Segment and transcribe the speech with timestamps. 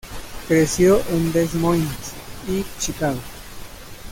[0.47, 2.13] Creció en Des Moines
[2.47, 3.19] y Chicago.